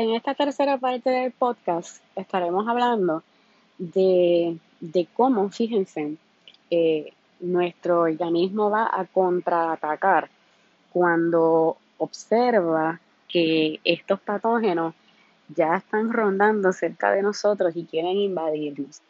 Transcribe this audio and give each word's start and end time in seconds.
En 0.00 0.14
esta 0.14 0.32
tercera 0.34 0.78
parte 0.78 1.10
del 1.10 1.30
podcast 1.30 2.02
estaremos 2.16 2.66
hablando 2.66 3.22
de, 3.76 4.58
cómo, 5.12 5.50
fíjense, 5.50 6.16
eh, 6.70 7.12
nuestro 7.40 8.00
organismo 8.00 8.70
va 8.70 8.88
a 8.90 9.04
contraatacar 9.04 10.30
cuando 10.90 11.76
observa 11.98 12.98
que 13.28 13.78
estos 13.84 14.18
patógenos 14.20 14.94
ya 15.54 15.76
están 15.76 16.10
rondando 16.10 16.72
cerca 16.72 17.10
de 17.12 17.20
nosotros 17.20 17.76
y 17.76 17.84
quieren 17.84 18.16
invadirnos. 18.16 19.02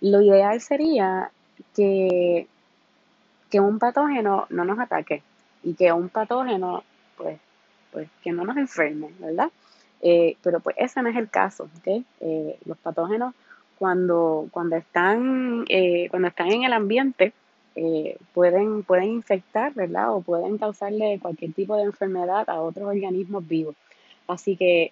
Lo 0.00 0.22
ideal 0.22 0.58
sería 0.62 1.30
que, 1.76 2.46
que 3.50 3.60
un 3.60 3.78
patógeno 3.78 4.46
no 4.48 4.64
nos 4.64 4.78
ataque 4.78 5.22
y 5.62 5.74
que 5.74 5.92
un 5.92 6.08
patógeno, 6.08 6.82
pues, 7.18 7.38
pues 7.92 8.08
que 8.22 8.32
no 8.32 8.44
nos 8.44 8.56
enferme, 8.56 9.10
¿verdad? 9.18 9.50
Eh, 10.02 10.36
pero 10.42 10.60
pues 10.60 10.76
ese 10.78 11.02
no 11.02 11.08
es 11.08 11.16
el 11.16 11.28
caso. 11.28 11.68
Eh, 11.86 12.58
los 12.64 12.78
patógenos 12.78 13.34
cuando, 13.78 14.48
cuando, 14.50 14.76
están, 14.76 15.64
eh, 15.68 16.08
cuando 16.10 16.28
están 16.28 16.52
en 16.52 16.64
el 16.64 16.72
ambiente 16.72 17.32
pueden, 18.34 18.82
pueden 18.82 19.04
infectar, 19.04 19.72
¿verdad? 19.72 20.12
O 20.12 20.20
pueden 20.20 20.58
causarle 20.58 21.20
cualquier 21.22 21.52
tipo 21.52 21.76
de 21.76 21.84
enfermedad 21.84 22.50
a 22.50 22.60
otros 22.60 22.88
organismos 22.88 23.46
vivos. 23.46 23.76
Así 24.26 24.56
que 24.56 24.90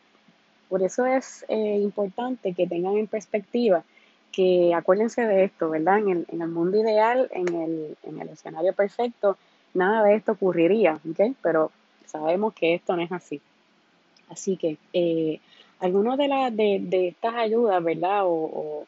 por 0.69 0.85
eso 0.85 1.05
es 1.05 1.45
importante 1.49 2.53
que 2.53 2.69
tengan 2.69 2.97
en 2.97 3.09
perspectiva 3.09 3.83
que 4.31 4.75
acuérdense 4.75 5.23
de 5.23 5.45
esto, 5.45 5.71
¿verdad? 5.71 5.99
En 5.99 6.09
el, 6.11 6.27
en 6.31 6.43
el 6.43 6.49
mundo 6.49 6.79
ideal, 6.79 7.29
en 7.33 7.49
el, 7.55 7.97
en 8.05 8.21
el 8.21 8.29
escenario 8.29 8.75
perfecto, 8.75 9.39
nada 9.73 10.05
de 10.05 10.15
esto 10.15 10.33
ocurriría, 10.33 11.01
¿ok? 11.11 11.35
Pero 11.43 11.73
sabemos 12.05 12.53
que 12.53 12.75
esto 12.75 12.95
no 12.97 13.03
es 13.03 13.11
así. 13.11 13.41
Así 14.29 14.57
que 14.57 14.79
eh, 14.93 15.41
algunos 15.81 16.17
de, 16.19 16.29
de, 16.53 16.81
de, 16.81 17.09
estas 17.09 17.35
ayudas, 17.35 17.83
¿verdad? 17.83 18.23
O, 18.25 18.87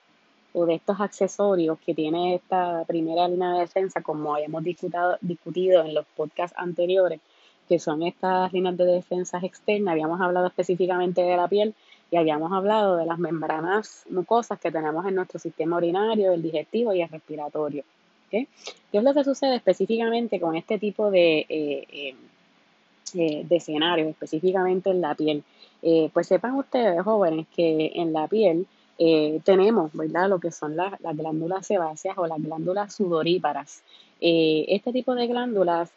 o, 0.53 0.67
de 0.67 0.75
estos 0.75 1.01
accesorios 1.01 1.79
que 1.85 1.95
tiene 1.95 2.35
esta 2.35 2.85
primera 2.85 3.29
línea 3.29 3.53
de 3.53 3.61
defensa, 3.61 4.03
como 4.03 4.35
habíamos 4.35 4.65
discutido, 4.65 5.17
discutido 5.21 5.85
en 5.85 5.95
los 5.95 6.05
podcasts 6.17 6.57
anteriores, 6.59 7.21
que 7.69 7.79
son 7.79 8.03
estas 8.03 8.53
líneas 8.53 8.77
de 8.77 8.87
defensa 8.87 9.39
externas, 9.43 9.93
habíamos 9.93 10.21
hablado 10.21 10.47
específicamente 10.49 11.21
de 11.21 11.37
la 11.37 11.47
piel 11.47 11.75
y 12.11 12.17
habíamos 12.17 12.51
hablado 12.53 12.97
de 12.97 13.07
las 13.07 13.19
membranas 13.19 14.05
mucosas 14.09 14.59
que 14.59 14.73
tenemos 14.73 15.07
en 15.07 15.15
nuestro 15.15 15.39
sistema 15.39 15.77
urinario, 15.77 16.33
el 16.33 16.43
digestivo 16.43 16.93
y 16.93 17.03
el 17.03 17.09
respiratorio. 17.09 17.85
¿Qué 18.31 18.47
es 18.93 19.03
lo 19.03 19.15
que 19.15 19.25
sucede 19.25 19.57
específicamente 19.57 20.41
con 20.41 20.57
este 20.57 20.79
tipo 20.79 21.11
de... 21.11 21.47
Eh, 21.49 21.87
eh, 21.91 22.15
eh, 23.15 23.45
de 23.49 23.57
escenarios, 23.57 24.09
específicamente 24.09 24.91
en 24.91 25.01
la 25.01 25.15
piel. 25.15 25.43
Eh, 25.83 26.11
pues 26.13 26.27
sepan 26.27 26.55
ustedes, 26.55 27.03
jóvenes, 27.03 27.47
que 27.55 27.93
en 27.95 28.13
la 28.13 28.27
piel 28.27 28.67
eh, 28.99 29.41
tenemos, 29.45 29.93
¿verdad? 29.93 30.29
Lo 30.29 30.39
que 30.41 30.51
son 30.51 30.77
las, 30.77 30.99
glándulas 31.01 31.67
sebáceas 31.67 32.19
o 32.19 32.27
las 32.27 32.43
glándulas 32.43 32.95
sudoríparas. 32.95 33.83
este 34.21 34.93
tipo 34.93 35.15
de 35.15 35.29
glándulas 35.29 35.93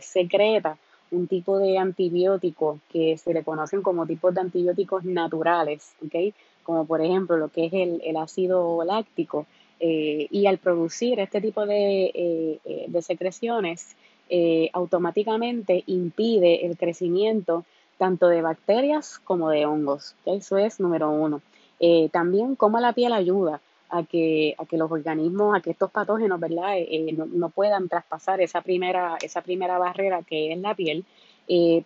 secreta 0.00 0.76
un 1.10 1.26
tipo 1.26 1.58
de 1.58 1.78
antibiótico 1.78 2.78
que 2.92 3.16
se 3.18 3.34
le 3.34 3.42
conocen 3.42 3.82
como 3.82 4.06
tipos 4.06 4.32
de 4.34 4.40
antibióticos 4.40 5.04
naturales, 5.04 5.94
¿ok? 6.04 6.34
Como 6.62 6.86
por 6.86 7.00
ejemplo 7.00 7.36
lo 7.36 7.48
que 7.48 7.66
es 7.66 7.72
el, 7.72 8.16
ácido 8.16 8.84
láctico. 8.84 9.46
y 9.80 10.46
al 10.46 10.58
producir 10.58 11.18
este 11.18 11.40
tipo 11.40 11.66
de, 11.66 12.60
de 12.88 13.02
secreciones, 13.02 13.96
eh, 14.30 14.70
automáticamente 14.72 15.84
impide 15.86 16.64
el 16.64 16.78
crecimiento 16.78 17.64
tanto 17.98 18.28
de 18.28 18.42
bacterias 18.42 19.18
como 19.18 19.50
de 19.50 19.66
hongos. 19.66 20.16
Eso 20.24 20.56
es 20.58 20.80
número 20.80 21.10
uno. 21.10 21.42
Eh, 21.78 22.08
también 22.10 22.56
cómo 22.56 22.80
la 22.80 22.92
piel 22.92 23.12
ayuda 23.12 23.60
a 23.90 24.02
que, 24.04 24.54
a 24.58 24.64
que 24.64 24.78
los 24.78 24.90
organismos, 24.90 25.56
a 25.56 25.60
que 25.60 25.70
estos 25.70 25.90
patógenos, 25.90 26.40
¿verdad? 26.40 26.78
Eh, 26.78 27.12
no, 27.12 27.50
puedan 27.50 27.88
traspasar 27.88 28.40
esa 28.40 28.62
primera, 28.62 29.16
esa 29.22 29.42
primera 29.42 29.78
barrera 29.78 30.22
que 30.22 30.52
es 30.52 30.58
la 30.58 30.74
piel. 30.74 31.04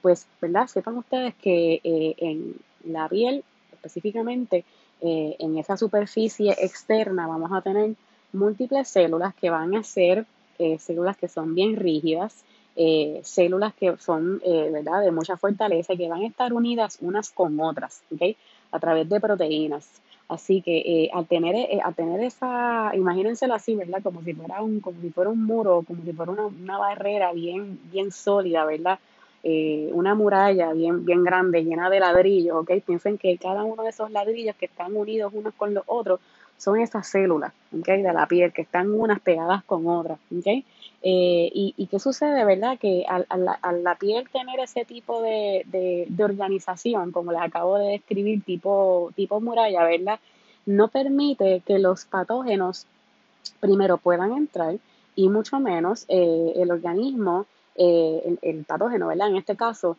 pues, 0.01 0.27
¿verdad? 0.41 0.69
Sepan 0.69 0.97
ustedes 0.97 1.35
que 1.35 1.81
en 1.83 2.55
la 2.85 3.09
piel, 3.09 3.45
específicamente 3.73 4.65
en 5.01 5.59
esa 5.59 5.77
superficie 5.77 6.53
externa, 6.53 7.27
vamos 7.27 7.51
a 7.53 7.61
tener 7.61 7.95
múltiples 8.33 8.89
células 8.89 9.35
que 9.35 9.51
van 9.51 9.75
a 9.75 9.83
ser 9.83 10.27
eh, 10.59 10.79
células 10.79 11.17
que 11.17 11.29
son 11.29 11.55
bien 11.55 11.77
rígidas, 11.77 12.45
eh, 12.77 13.21
células 13.25 13.75
que 13.75 13.97
son 13.99 14.41
eh, 14.45 14.71
¿verdad? 14.73 15.03
de 15.03 15.11
mucha 15.11 15.37
fortaleza 15.37 15.93
y 15.93 15.99
que 15.99 16.09
van 16.09 16.23
a 16.23 16.27
estar 16.27 16.53
unidas 16.53 16.99
unas 17.01 17.31
con 17.31 17.59
otras, 17.61 18.03
a 18.71 18.79
través 18.79 19.09
de 19.09 19.21
proteínas. 19.21 19.89
Así 20.29 20.61
que 20.61 21.09
al 21.15 21.27
tener, 21.27 21.81
al 21.83 21.95
tener 21.95 22.21
esa, 22.21 22.93
imagínenselo 22.95 23.55
así, 23.55 23.75
¿verdad? 23.75 24.03
Como 24.03 24.23
si 24.23 24.35
fuera 24.35 24.61
un, 24.61 24.81
como 24.81 25.01
si 25.01 25.09
fuera 25.09 25.31
un 25.31 25.43
muro, 25.43 25.83
como 25.87 26.05
si 26.05 26.13
fuera 26.13 26.33
una, 26.33 26.77
barrera 26.77 27.33
bien, 27.33 27.81
bien 27.91 28.11
sólida, 28.13 28.67
¿verdad? 28.67 28.99
una 29.93 30.15
muralla 30.15 30.75
bien, 30.75 31.07
bien 31.07 31.25
grande, 31.25 31.65
llena 31.65 31.89
de 31.89 32.01
ladrillos, 32.01 32.57
¿ok? 32.57 32.73
Piensen 32.85 33.17
que 33.17 33.39
cada 33.39 33.65
uno 33.65 33.83
de 33.85 33.89
esos 33.89 34.11
ladrillos 34.11 34.55
que 34.57 34.67
están 34.67 34.95
unidos 34.95 35.33
unos 35.35 35.55
con 35.55 35.73
los 35.73 35.85
otros 35.87 36.21
son 36.59 36.81
esas 36.81 37.07
células 37.07 37.53
¿okay? 37.79 38.03
de 38.03 38.13
la 38.13 38.27
piel 38.27 38.53
que 38.53 38.63
están 38.63 38.93
unas 38.93 39.21
pegadas 39.21 39.65
con 39.65 39.87
otras. 39.87 40.19
Eh, 41.01 41.51
y, 41.55 41.87
qué 41.89 41.99
sucede, 42.01 42.45
verdad? 42.45 42.77
Que 42.79 43.05
al, 43.09 43.27
la, 43.85 43.95
piel 43.95 44.29
tener 44.31 44.59
ese 44.61 44.85
tipo 44.85 45.23
de, 45.23 45.65
de, 45.67 46.25
organización, 46.25 47.13
como 47.13 47.33
les 47.33 47.41
acabo 47.41 47.79
de 47.79 47.93
describir, 47.93 48.43
tipo, 48.43 49.13
tipo 49.15 49.41
muralla, 49.41 49.85
¿verdad? 49.85 50.19
No 50.67 50.89
permite 50.89 51.63
que 51.65 51.79
los 51.79 52.05
patógenos 52.05 52.87
primero 53.61 53.97
puedan 53.97 54.33
entrar 54.33 54.77
y 55.15 55.29
mucho 55.29 55.61
menos 55.61 56.05
eh, 56.09 56.53
el 56.57 56.71
organismo, 56.71 57.47
eh, 57.77 58.23
el, 58.27 58.39
el, 58.43 58.65
patógeno, 58.65 59.07
¿verdad? 59.07 59.29
En 59.29 59.37
este 59.37 59.57
caso, 59.57 59.97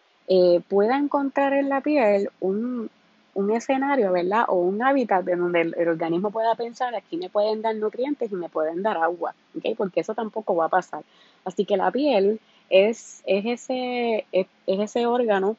pueda 0.68 0.96
encontrar 0.96 1.54
en 1.54 1.70
la 1.70 1.82
piel 1.82 2.30
un, 2.40 2.92
un 3.34 3.52
escenario, 3.52 4.12
¿verdad? 4.12 4.46
O 4.48 4.56
un 4.56 4.82
hábitat 4.82 5.24
de 5.24 5.36
donde 5.36 5.62
el, 5.62 5.88
organismo 5.88 6.32
pueda 6.32 6.56
pensar, 6.56 6.96
aquí 6.96 7.18
me 7.18 7.30
pueden 7.30 7.62
dar 7.62 7.76
nutrientes 7.76 8.32
y 8.32 8.36
me 8.36 8.50
pueden 8.50 8.82
dar 8.82 8.98
agua, 8.98 9.36
¿ok? 9.58 9.76
Porque 9.78 10.02
eso 10.02 10.14
tampoco 10.14 10.56
va 10.56 10.66
a 10.66 10.70
pasar. 10.70 11.04
Así 11.46 11.66
que 11.66 11.78
la 11.78 11.92
piel 11.92 12.40
es, 12.70 13.22
es, 13.26 13.46
ese, 13.46 14.26
es, 14.32 14.48
ese 14.68 15.06
órgano 15.06 15.58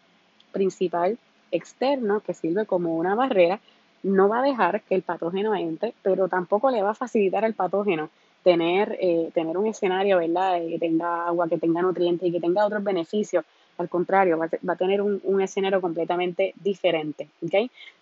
principal 0.53 1.19
externo 1.53 2.21
que 2.21 2.35
sirve 2.35 2.67
como 2.67 2.97
una 2.97 3.15
barrera, 3.15 3.61
no 4.03 4.29
va 4.29 4.41
a 4.41 4.43
dejar 4.43 4.83
que 4.83 4.95
el 4.95 5.03
patógeno 5.03 5.55
entre, 5.55 5.95
pero 6.03 6.29
tampoco 6.29 6.71
le 6.71 6.83
va 6.83 6.91
a 6.91 6.95
facilitar 6.95 7.45
al 7.45 7.55
patógeno 7.55 8.09
tener, 8.43 8.97
eh, 9.01 9.31
tener 9.35 9.59
un 9.59 9.67
escenario, 9.67 10.19
¿verdad? 10.19 10.61
Que 10.67 10.79
tenga 10.79 11.27
agua, 11.27 11.49
que 11.49 11.59
tenga 11.59 11.83
nutrientes 11.83 12.29
y 12.29 12.33
que 12.33 12.41
tenga 12.41 12.65
otros 12.65 12.83
beneficios 12.83 13.45
al 13.81 13.89
contrario, 13.89 14.37
va 14.37 14.45
a, 14.73 14.77
tener 14.77 15.01
un, 15.01 15.41
escenario 15.41 15.81
completamente 15.81 16.53
diferente. 16.63 17.29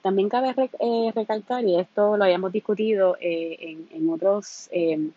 También 0.02 0.28
cabe 0.28 0.52
eh, 0.80 1.12
recalcar, 1.14 1.64
y 1.64 1.78
esto 1.78 2.16
lo 2.16 2.24
habíamos 2.24 2.52
discutido 2.52 3.16
eh, 3.20 3.78
en, 3.92 4.10
otros, 4.10 4.68
em, 4.72 5.12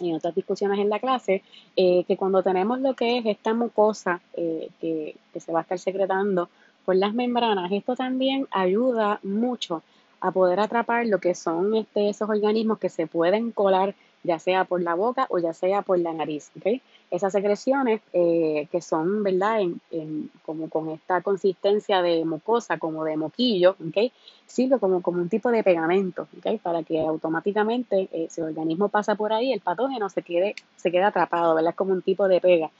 en 0.00 0.14
otras 0.14 0.34
discusiones 0.34 0.78
en 0.78 0.88
la 0.88 1.00
clase, 1.00 1.42
eh, 1.76 2.04
que 2.04 2.16
cuando 2.16 2.42
tenemos 2.42 2.80
lo 2.80 2.94
que 2.94 3.18
es 3.18 3.26
esta 3.26 3.52
mucosa 3.52 4.20
que, 4.34 5.16
se 5.34 5.52
va 5.52 5.60
a 5.60 5.62
estar 5.62 5.78
secretando 5.78 6.48
por 6.84 6.94
las 6.94 7.12
membranas, 7.12 7.72
esto 7.72 7.96
también 7.96 8.46
ayuda 8.52 9.18
mucho 9.24 9.82
a 10.20 10.30
poder 10.30 10.60
atrapar 10.60 11.06
lo 11.06 11.18
que 11.18 11.34
son 11.34 11.74
este, 11.74 12.08
esos 12.08 12.28
organismos 12.28 12.78
que 12.78 12.88
se 12.88 13.06
pueden 13.06 13.50
colar 13.50 13.94
ya 14.22 14.38
sea 14.38 14.64
por 14.64 14.82
la 14.82 14.94
boca 14.94 15.26
o 15.30 15.38
ya 15.38 15.52
sea 15.52 15.82
por 15.82 15.98
la 15.98 16.12
nariz. 16.12 16.50
¿okay? 16.56 16.82
Esas 17.10 17.32
secreciones 17.32 18.00
eh, 18.12 18.68
que 18.70 18.80
son, 18.80 19.22
¿verdad?, 19.22 19.60
en, 19.60 20.30
como 20.44 20.68
con 20.68 20.90
esta 20.90 21.22
consistencia 21.22 22.02
de 22.02 22.24
mucosa, 22.24 22.78
como 22.78 23.04
de 23.04 23.16
moquillo, 23.16 23.76
¿okay? 23.88 24.12
sirve 24.46 24.78
como, 24.78 25.02
como 25.02 25.20
un 25.20 25.28
tipo 25.28 25.50
de 25.50 25.62
pegamento, 25.62 26.28
¿okay? 26.38 26.58
para 26.58 26.82
que 26.82 27.00
automáticamente, 27.00 28.08
eh, 28.12 28.26
si 28.30 28.40
el 28.40 28.48
organismo 28.48 28.88
pasa 28.88 29.14
por 29.14 29.32
ahí, 29.32 29.52
el 29.52 29.60
patógeno 29.60 30.08
se 30.08 30.22
quede, 30.22 30.54
se 30.76 30.90
quede 30.90 31.04
atrapado, 31.04 31.54
¿verdad? 31.54 31.74
Como 31.74 31.92
un 31.92 32.02
tipo 32.02 32.28
de 32.28 32.40
pega. 32.40 32.70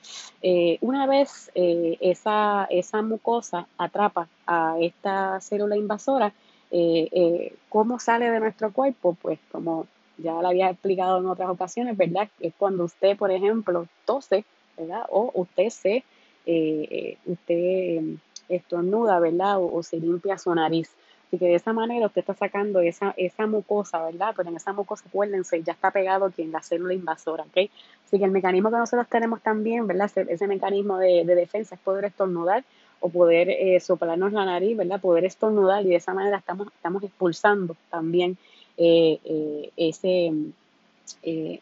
Eh, 0.43 0.79
una 0.81 1.06
vez 1.06 1.50
esa, 1.55 2.67
esa 2.70 3.02
mucosa 3.02 3.67
atrapa 3.76 4.29
a 4.46 4.76
esta 4.81 5.41
célula 5.41 5.76
invasora, 5.76 6.32
¿cómo 7.69 7.99
sale 7.99 8.31
de 8.31 8.41
nuestro 8.41 8.73
cuerpo? 8.73 9.17
Pues 9.20 9.38
como 9.50 9.87
ya 10.19 10.32
lo 10.32 10.49
había 10.49 10.70
explicado 10.70 11.19
en 11.19 11.26
otras 11.26 11.49
ocasiones, 11.49 11.97
¿verdad? 11.97 12.29
Es 12.41 12.53
cuando 12.59 12.85
usted, 12.85 13.17
por 13.17 13.31
ejemplo, 13.31 13.87
tose, 14.05 14.44
¿verdad? 14.76 15.05
O 15.11 15.31
usted 15.35 15.69
se, 15.70 15.97
eh, 15.97 16.05
eh, 16.47 17.19
usted 17.26 17.99
em, 17.99 18.19
estornuda, 18.49 19.20
¿verdad? 19.20 19.56
O, 19.61 19.82
se 19.82 19.99
limpia 19.99 20.38
su 20.38 20.55
nariz. 20.55 20.91
Así 21.29 21.38
que 21.38 21.47
de 21.47 21.55
esa 21.56 21.73
manera 21.73 22.06
usted 22.06 22.20
está 22.20 22.35
sacando 22.35 22.81
esa, 22.81 23.15
esa 23.17 23.47
mucosa, 23.47 24.03
¿verdad? 24.03 24.32
Pero 24.37 24.49
en 24.49 24.56
esa 24.56 24.73
mucosa, 24.73 25.05
acuérdense, 25.06 25.62
ya 25.62 25.75
está 25.75 25.91
pegado 25.91 26.26
aquí 26.26 26.43
en 26.43 26.53
la 26.53 26.62
célula 26.62 26.94
invasora, 26.94 27.44
¿ok? 27.44 27.70
Así 28.06 28.19
que 28.19 28.25
el 28.25 28.31
mecanismo 28.31 28.70
que 28.70 28.79
nosotros 28.79 29.06
tenemos 29.09 29.43
también, 29.43 29.87
¿verdad? 29.87 30.11
Ese, 30.17 30.47
mecanismo 30.47 30.99
de, 30.99 31.25
de, 31.25 31.35
defensa 31.35 31.75
es 31.75 31.81
poder 31.82 32.06
estornudar 32.06 32.65
o 33.00 33.11
poder 33.11 33.50
eh, 33.50 33.79
soplarnos 33.81 34.32
la 34.32 34.47
nariz, 34.47 34.76
¿verdad? 34.76 35.00
Poder 35.00 35.26
estornudar 35.26 35.85
y 35.85 35.91
de 35.91 35.97
esa 35.97 36.15
manera 36.15 36.38
estamos, 36.38 36.69
estamos 36.69 37.03
expulsando 37.03 37.76
también 37.91 38.38
eh, 38.78 39.19
eh, 39.25 39.70
ese, 39.76 40.32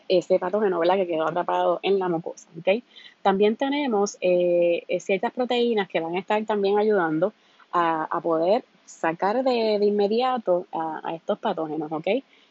ese 0.09 0.39
patógeno, 0.39 0.79
¿verdad? 0.79 0.97
Que 0.97 1.07
quedó 1.07 1.27
atrapado 1.27 1.81
en 1.83 1.99
la 1.99 2.09
mucosa, 2.09 2.49
¿ok? 2.59 2.83
También 3.23 3.57
tenemos 3.57 4.19
ciertas 5.01 5.33
proteínas 5.33 5.89
que 5.89 6.01
van 6.01 6.15
a 6.15 6.21
estar 6.21 6.45
también 6.45 6.79
ayudando 6.79 7.33
a, 7.73 8.21
poder 8.23 8.65
sacar 8.85 9.43
de, 9.43 9.75
inmediato 9.85 10.67
a, 10.73 11.15
estos 11.15 11.39
patógenos, 11.39 11.91
¿ok? 11.91 12.07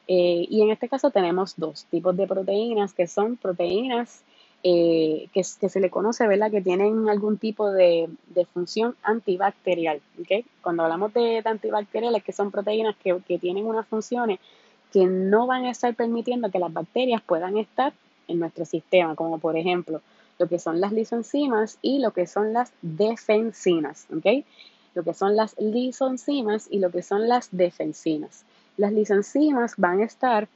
y 0.07 0.61
en 0.61 0.69
este 0.69 0.87
caso 0.87 1.09
tenemos 1.09 1.55
dos 1.57 1.85
tipos 1.85 2.15
de 2.15 2.27
proteínas 2.27 2.93
que 2.93 3.07
son 3.07 3.37
proteínas 3.37 4.21
eh, 4.67 5.29
que, 5.31 5.43
se 5.43 5.79
le 5.79 5.91
conoce, 5.91 6.27
¿verdad? 6.27 6.49
Que 6.49 6.59
tienen 6.59 7.07
algún 7.07 7.37
tipo 7.37 7.69
de, 7.69 8.09
función 8.51 8.95
antibacterial, 9.03 10.01
¿ok? 10.19 10.43
Cuando 10.63 10.81
hablamos 10.81 11.13
de, 11.13 11.43
antibacteriales, 11.45 12.23
que 12.23 12.31
son 12.31 12.49
proteínas 12.49 12.95
que, 12.95 13.13
tienen 13.37 13.67
unas 13.67 13.85
funciones 13.85 14.39
que 14.91 15.05
no 15.05 15.45
van 15.45 15.65
a 15.65 15.69
estar 15.69 15.93
permitiendo 15.93 16.49
que 16.49 16.57
las 16.57 16.73
bacterias 16.73 17.21
puedan 17.21 17.57
estar 17.57 17.93
en 18.27 18.39
nuestro 18.39 18.65
sistema, 18.65 19.13
como 19.13 19.37
por 19.37 19.55
ejemplo 19.55 20.01
lo 20.39 20.47
que 20.47 20.57
son 20.57 20.81
las 20.81 20.93
lisoenzimas 20.93 21.77
y 21.83 21.99
lo 21.99 22.09
que 22.09 22.25
son 22.25 22.51
las 22.51 22.73
defensinas, 22.81 24.07
¿ok? 24.17 24.43
Lo 24.95 25.03
que 25.03 25.13
son 25.13 25.35
las 25.35 25.55
lisoenzimas 25.59 26.67
y 26.71 26.79
lo 26.79 26.89
que 26.89 27.03
son 27.03 27.27
las 27.27 27.49
defensinas. 27.51 28.45
Las 28.77 28.93
lisoenzimas 28.93 29.75
van 29.77 30.01
a 30.01 30.05
estar 30.05 30.47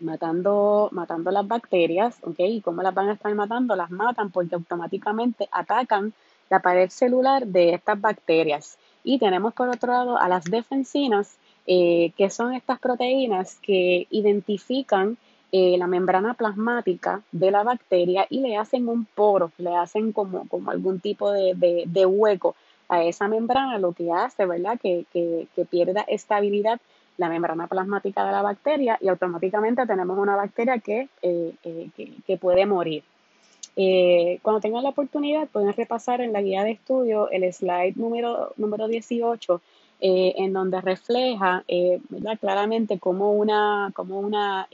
matando, 0.00 0.88
matando 0.92 1.30
las 1.30 1.46
bacterias, 1.46 2.16
¿ok? 2.22 2.40
¿Y 2.40 2.60
cómo 2.60 2.82
las 2.82 2.94
van 2.94 3.08
a 3.08 3.12
estar 3.14 3.34
matando? 3.34 3.76
Las 3.76 3.90
matan 3.90 4.30
porque 4.30 4.54
automáticamente 4.54 5.48
atacan 5.52 6.12
la 6.50 6.60
pared 6.60 6.90
celular 6.90 7.46
de 7.46 7.74
estas 7.74 8.00
bacterias. 8.00 8.78
Y 9.04 9.18
tenemos 9.18 9.54
por 9.54 9.68
otro 9.68 9.92
lado 9.92 10.18
a 10.18 10.28
las 10.28 10.44
defensinas, 10.44 11.36
eh, 11.66 12.12
que 12.16 12.30
son 12.30 12.54
estas 12.54 12.78
proteínas 12.78 13.56
que 13.56 14.06
identifican 14.10 15.16
eh, 15.52 15.76
la 15.78 15.86
membrana 15.86 16.34
plasmática 16.34 17.22
de 17.32 17.50
la 17.50 17.62
bacteria 17.62 18.26
y 18.28 18.40
le 18.40 18.56
hacen 18.56 18.88
un 18.88 19.04
poro, 19.04 19.52
le 19.58 19.74
hacen 19.74 20.12
como, 20.12 20.48
como 20.48 20.70
algún 20.70 21.00
tipo 21.00 21.30
de, 21.30 21.84
de, 21.86 22.06
hueco 22.06 22.56
a 22.88 23.04
esa 23.04 23.28
membrana, 23.28 23.78
lo 23.78 23.92
que 23.92 24.12
hace, 24.12 24.44
¿verdad? 24.44 24.78
Que, 24.80 25.06
que, 25.12 25.46
que 25.54 25.64
pierda 25.64 26.02
estabilidad 26.02 26.80
la 27.18 27.28
membrana 27.28 27.66
plasmática 27.66 28.24
de 28.24 28.32
la 28.32 28.42
bacteria 28.42 28.98
y 29.00 29.08
automáticamente 29.08 29.86
tenemos 29.86 30.18
una 30.18 30.36
bacteria 30.36 30.78
que, 30.78 31.08
eh, 31.22 31.52
eh, 31.64 31.88
que, 32.26 32.36
puede 32.36 32.66
morir. 32.66 33.02
Eh, 33.76 34.38
cuando 34.42 34.60
tengan 34.60 34.82
la 34.82 34.90
oportunidad 34.90 35.48
pueden 35.48 35.72
repasar 35.72 36.20
en 36.20 36.32
la 36.32 36.40
guía 36.40 36.64
de 36.64 36.72
estudio 36.72 37.28
el 37.30 37.52
slide 37.52 37.94
número, 37.96 38.52
número 38.56 38.88
18 38.88 39.60
en 39.98 40.52
donde 40.52 40.78
refleja 40.82 41.64
claramente 42.38 42.98
cómo 42.98 43.32
una, 43.32 43.90
como 43.94 44.20
una, 44.20 44.68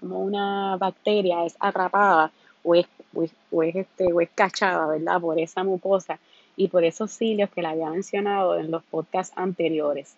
como 0.00 0.20
una 0.20 0.76
bacteria 0.76 1.46
es 1.46 1.56
atrapada 1.58 2.30
o 2.62 2.74
es, 2.74 2.86
o 3.50 3.62
es, 3.62 3.74
este, 3.74 4.12
o 4.12 4.20
es 4.20 4.28
cachada 4.34 4.86
¿verdad? 4.86 5.18
por 5.18 5.38
esa 5.38 5.64
mucosa 5.64 6.18
y 6.56 6.68
por 6.68 6.84
esos 6.84 7.10
cilios 7.10 7.50
que 7.50 7.62
la 7.62 7.70
había 7.70 7.90
mencionado 7.90 8.58
en 8.58 8.70
los 8.70 8.82
podcasts 8.84 9.32
anteriores. 9.36 10.16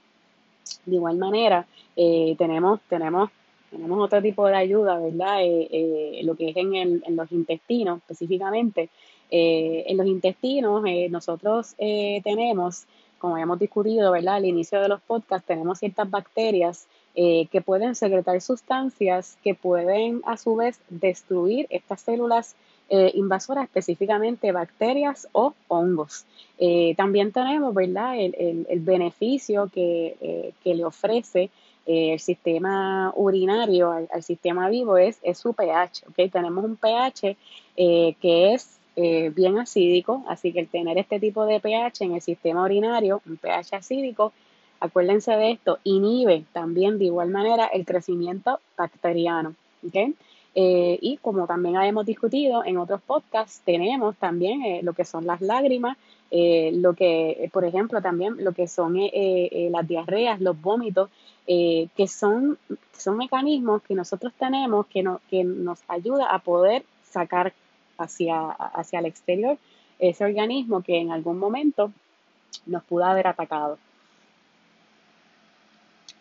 De 0.85 0.97
igual 0.97 1.17
manera, 1.17 1.67
eh, 1.97 2.35
tenemos, 2.39 2.81
tenemos, 2.89 3.31
tenemos 3.71 3.99
otro 4.05 4.23
tipo 4.23 4.47
de 4.47 4.57
ayuda, 4.57 4.99
¿verdad? 4.99 5.43
Eh, 5.43 5.69
eh, 5.71 6.21
lo 6.25 6.35
que 6.35 6.51
es 6.51 6.57
en, 6.57 6.75
el, 6.75 7.03
en 7.07 7.17
los 7.17 7.31
intestinos 7.33 7.99
específicamente. 7.99 8.89
en 9.29 9.97
los 9.97 10.07
intestinos 10.07 10.85
nosotros 11.11 11.75
tenemos, 11.77 12.87
como 13.19 13.35
habíamos 13.35 13.59
discutido, 13.59 14.13
¿verdad? 14.13 14.37
Al 14.37 14.45
inicio 14.45 14.81
de 14.81 14.89
los 14.89 15.01
podcasts, 15.01 15.47
tenemos 15.47 15.81
ciertas 15.81 16.09
bacterias 16.09 16.87
que 17.15 17.63
pueden 17.65 17.95
secretar 17.95 18.41
sustancias 18.41 19.37
que 19.43 19.55
pueden 19.55 20.23
a 20.27 20.37
su 20.37 20.55
vez 20.55 20.79
destruir 20.91 21.67
estas 21.71 22.03
células 22.03 22.55
eh, 22.89 23.11
invasoras, 23.15 23.65
específicamente 23.65 24.53
bacterias 24.53 25.27
o 25.33 25.55
hongos. 25.67 26.25
Eh, 26.57 26.95
también 26.97 27.33
tenemos, 27.33 27.75
¿verdad?, 27.75 28.17
el, 28.17 28.65
el, 28.69 28.79
beneficio 28.79 29.69
que, 29.75 30.17
eh, 30.21 30.53
que, 30.63 30.77
le 30.77 30.85
ofrece 30.85 31.51
el 31.85 32.21
sistema 32.21 33.13
urinario 33.17 33.91
al, 33.91 34.23
sistema 34.23 34.69
vivo 34.69 34.99
es, 34.99 35.19
es, 35.25 35.37
su 35.37 35.53
pH, 35.53 36.05
¿ok? 36.09 36.31
Tenemos 36.31 36.65
un 36.65 36.77
pH 36.77 37.37
que 37.77 38.55
es 38.55 38.79
bien 39.35 39.59
acídico, 39.59 40.25
así 40.29 40.53
que 40.53 40.61
el 40.61 40.69
tener 40.69 40.97
este 40.97 41.19
tipo 41.19 41.45
de 41.45 41.59
pH 41.59 42.05
en 42.05 42.15
el 42.15 42.23
sistema 42.23 42.63
urinario, 42.63 43.21
un 43.27 43.37
pH 43.37 43.75
acídico, 43.75 44.33
acuérdense 44.79 45.33
de 45.33 45.51
esto, 45.51 45.81
inhibe 45.83 46.45
también 46.53 46.99
de 46.99 47.07
igual 47.07 47.31
manera 47.31 47.67
el 47.67 47.85
crecimiento 47.85 48.61
bacteriano, 48.77 49.55
¿ok? 49.85 50.15
Eh, 50.59 50.99
y 51.03 51.19
como 51.19 51.47
también 51.47 51.77
hemos 51.77 52.07
discutido 52.07 52.65
en 52.65 52.79
otros 52.79 53.03
podcasts, 53.03 53.61
tenemos 53.63 54.17
también 54.17 54.63
eh, 54.63 54.81
lo 54.83 54.95
que 54.95 55.05
son 55.05 55.27
las 55.27 55.43
lágrimas, 55.43 55.99
eh, 56.31 56.71
lo 56.73 56.95
que, 56.95 57.51
por 57.53 57.67
ejemplo, 57.67 58.01
también 58.01 58.43
lo 58.43 58.53
que 58.53 58.67
son 58.67 58.97
las 58.97 59.87
diarreas, 59.87 60.41
los 60.41 60.59
vómitos, 60.59 61.11
que 61.47 62.09
son, 62.09 62.59
son 62.97 63.19
mecanismos 63.19 63.83
que 63.83 63.95
nosotros 63.95 64.33
tenemos 64.39 64.87
que, 64.87 65.03
no, 65.03 65.21
que 65.31 65.45
nos 65.45 65.79
ayuda 65.89 66.27
a 66.27 66.39
poder 66.39 66.85
sacar 67.05 67.53
hacia, 67.99 68.51
hacia 68.51 68.99
el 68.99 69.07
exterior 69.07 69.59
ese 69.99 70.25
organismo 70.25 70.83
que 70.83 70.99
en 70.99 71.13
algún 71.13 71.39
momento 71.39 71.93
nos 72.65 72.83
pudo 72.85 73.05
haber 73.05 73.27
atacado. 73.27 73.79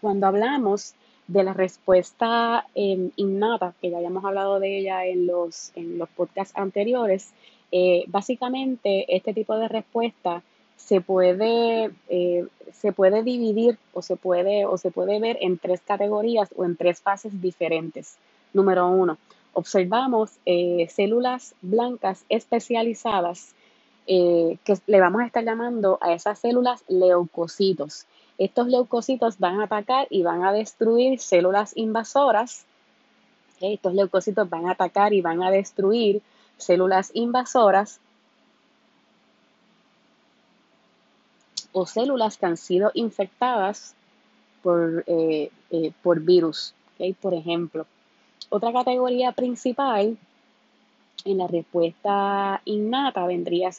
Cuando 0.01 0.27
hablamos 0.27 0.93
de 1.27 1.43
la 1.43 1.53
respuesta 1.53 2.67
em, 2.75 3.11
innata, 3.15 3.73
que 3.81 3.89
ya 3.89 3.97
habíamos 3.97 4.23
hablado 4.25 4.59
de 4.59 4.79
ella 4.79 5.05
en 5.05 5.25
los, 5.25 5.71
en 5.75 5.97
los 5.97 6.09
podcasts 6.09 6.55
anteriores, 6.57 7.31
eh, 7.71 8.03
básicamente 8.07 9.15
este 9.15 9.33
tipo 9.33 9.57
de 9.57 9.67
respuesta 9.67 10.43
se 10.77 11.01
puede, 11.01 11.91
eh, 12.09 12.45
se 12.73 12.91
puede 12.91 13.23
dividir 13.23 13.77
o 13.93 14.01
se 14.01 14.17
puede, 14.17 14.65
o 14.65 14.77
se 14.77 14.91
puede 14.91 15.19
ver 15.19 15.37
en 15.41 15.57
tres 15.57 15.81
categorías 15.81 16.49
o 16.55 16.63
en 16.63 16.75
tres 16.75 17.01
fases 17.01 17.41
diferentes. 17.41 18.17
Número 18.53 18.87
uno, 18.87 19.17
observamos 19.53 20.31
eh, 20.45 20.87
células 20.89 21.55
blancas 21.61 22.23
especializadas 22.29 23.55
que 24.05 24.77
le 24.87 25.01
vamos 25.01 25.21
a 25.21 25.25
estar 25.25 25.43
llamando 25.43 25.97
a 26.01 26.13
esas 26.13 26.39
células 26.39 26.83
leucocitos. 26.87 28.05
Estos 28.37 28.67
leucocitos 28.67 29.39
van 29.39 29.61
a 29.61 29.63
atacar 29.63 30.07
y 30.09 30.21
van 30.21 30.43
a 30.43 30.51
destruir 30.51 31.19
células 31.19 31.75
invasoras. 31.75 32.65
Estos 33.61 33.93
leucocitos 33.93 34.49
van 34.49 34.67
a 34.67 34.71
atacar 34.71 35.13
y 35.13 35.21
van 35.21 35.41
a 35.41 35.49
destruir 35.49 36.21
células 36.57 37.11
invasoras 37.13 37.99
o 41.71 41.85
células 41.85 42.37
que 42.37 42.45
han 42.45 42.57
sido 42.57 42.91
infectadas 42.93 43.95
por, 44.63 45.03
eh, 45.07 45.51
eh, 45.71 45.91
por 46.01 46.21
virus, 46.21 46.73
por 47.21 47.33
ejemplo. 47.33 47.85
Otra 48.49 48.71
categoría 48.71 49.33
principal 49.33 50.17
en 51.25 51.39
la 51.39 51.47
respuesta 51.47 52.61
innata 52.65 53.25
vendría 53.25 53.71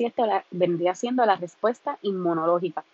vendría 0.50 0.94
siendo 0.94 1.24
la 1.24 1.36
respuesta 1.36 1.98
inmunológica. 2.02 2.84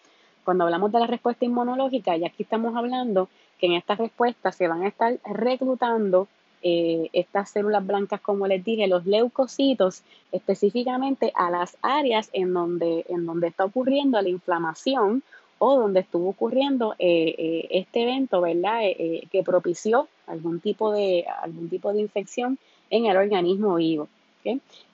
Cuando 0.44 0.64
hablamos 0.64 0.92
de 0.92 1.00
la 1.00 1.06
respuesta 1.06 1.44
inmunológica, 1.44 2.16
ya 2.16 2.28
aquí 2.28 2.42
estamos 2.42 2.76
hablando 2.76 3.28
que 3.58 3.66
en 3.66 3.72
esta 3.72 3.94
respuesta 3.94 4.52
se 4.52 4.68
van 4.68 4.82
a 4.82 4.88
estar 4.88 5.18
reclutando 5.24 6.28
eh, 6.62 7.08
estas 7.12 7.50
células 7.50 7.84
blancas, 7.84 8.20
como 8.20 8.46
les 8.46 8.64
dije, 8.64 8.86
los 8.86 9.06
leucocitos, 9.06 10.02
específicamente 10.30 11.32
a 11.34 11.50
las 11.50 11.76
áreas 11.82 12.28
en 12.32 12.52
donde, 12.52 13.04
en 13.08 13.26
donde 13.26 13.48
está 13.48 13.64
ocurriendo 13.64 14.20
la 14.20 14.28
inflamación 14.28 15.22
o 15.58 15.78
donde 15.78 16.00
estuvo 16.00 16.28
ocurriendo 16.28 16.94
eh, 16.98 17.34
eh, 17.38 17.68
este 17.70 18.02
evento, 18.02 18.40
¿verdad? 18.40 18.80
que 19.30 19.42
propició 19.44 20.08
algún 20.26 20.60
tipo, 20.60 20.92
de, 20.92 21.24
algún 21.40 21.68
tipo 21.68 21.92
de 21.92 22.00
infección 22.00 22.58
en 22.90 23.06
el 23.06 23.16
organismo 23.16 23.76
vivo. 23.76 24.08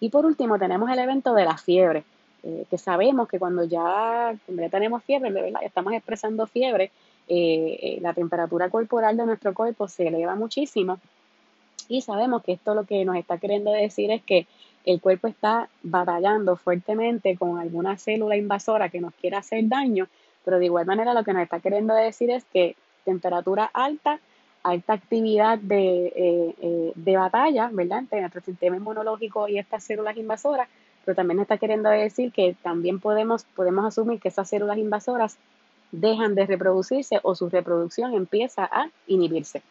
Y 0.00 0.09
por 0.11 0.26
último 0.26 0.59
tenemos 0.59 0.90
el 0.90 0.99
evento 0.99 1.35
de 1.35 1.45
la 1.45 1.57
fiebre. 1.57 2.05
Eh, 2.43 2.64
que 2.71 2.78
sabemos 2.78 3.28
que 3.28 3.38
cuando 3.38 3.64
ya, 3.64 4.35
tenemos 4.71 5.02
fiebre, 5.02 5.31
¿verdad? 5.31 5.61
estamos 5.62 5.93
expresando 5.93 6.47
fiebre, 6.47 6.93
eh, 7.28 7.78
eh, 7.83 7.99
la 8.00 8.14
temperatura 8.14 8.71
corporal 8.71 9.17
de 9.17 9.26
nuestro 9.26 9.52
cuerpo 9.52 9.88
se 9.88 10.07
eleva 10.07 10.35
muchísimo 10.37 10.99
y 11.88 12.02
sabemos 12.02 12.43
que 12.43 12.52
esto 12.52 12.75
lo 12.75 12.85
que 12.85 13.05
nos 13.05 13.17
está 13.17 13.38
queriendo 13.38 13.73
decir 13.73 14.11
es 14.11 14.23
que 14.23 14.47
el 14.85 15.00
cuerpo 15.00 15.26
está 15.26 15.69
batallando 15.83 16.57
fuertemente 16.57 17.37
con 17.37 17.59
alguna 17.59 17.99
célula 17.99 18.37
invasora 18.37 18.88
que 18.88 19.00
nos 19.00 19.14
quiera 19.14 19.38
hacer 19.38 19.67
daño, 19.69 20.07
pero 20.45 20.59
de 20.59 20.67
igual 20.67 20.87
manera 20.87 21.14
lo 21.14 21.25
que 21.25 21.33
nos 21.33 21.43
está 21.43 21.61
queriendo 21.61 21.95
decir 21.95 22.31
es 22.31 22.45
que 22.52 22.76
temperatura 23.05 23.71
alta, 23.73 24.21
alta 24.62 24.93
actividad 24.93 25.59
de, 25.59 26.93
de 26.95 27.17
batalla, 27.17 27.71
¿verdad? 27.73 28.00
Entre 28.00 28.21
nuestro 28.21 28.41
sistema 28.41 28.77
inmunológico 28.77 29.49
y 29.49 29.59
estas 29.59 29.85
células 29.85 30.17
invasoras, 30.17 30.69
pero 31.05 31.17
también 31.17 31.41
está 31.41 31.57
queriendo 31.59 31.88
decir 31.88 32.33
que 32.33 32.55
también 32.62 33.00
podemos, 33.00 33.45
podemos 33.45 33.85
asumir 33.87 34.21
que 34.21 34.29
esas 34.29 34.49
células 34.49 34.79
invasoras 34.79 35.38
dejan 35.93 36.35
de 36.35 36.47
reproducirse 36.47 37.21
o 37.23 37.35
su 37.35 37.49
reproducción 37.49 38.15
empieza 38.15 38.65
a 38.65 38.91
inhibirse. 39.07 39.62